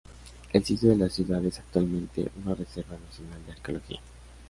[0.51, 3.99] El sitio de la ciudad es actualmente una Reserva Nacional de Arqueología.